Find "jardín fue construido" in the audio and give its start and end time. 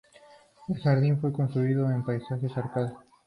0.81-1.87